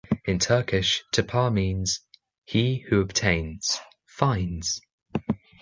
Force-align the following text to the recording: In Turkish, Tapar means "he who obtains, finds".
In 0.25 0.39
Turkish, 0.39 1.03
Tapar 1.11 1.53
means 1.53 1.99
"he 2.43 2.79
who 2.89 3.01
obtains, 3.01 3.79
finds". 4.07 4.81